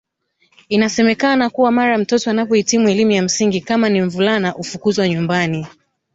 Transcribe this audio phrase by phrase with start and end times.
[0.69, 5.67] Inasemekana kuwa mara mtoto anapoitimu elimu ya msingi kama ni mvulana ufukuzwa nyumbani